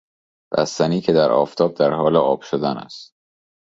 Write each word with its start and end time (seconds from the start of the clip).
بستنی 0.57 1.01
که 1.01 1.13
در 1.13 1.31
آفتاب 1.31 1.73
در 1.73 1.91
حال 1.93 2.15
آب 2.17 2.41
شدن 2.41 2.77
است 2.77 3.13